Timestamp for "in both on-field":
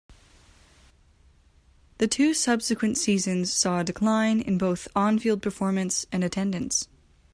4.41-5.43